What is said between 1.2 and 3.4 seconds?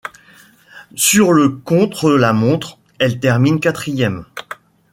le contre-la-montre, elle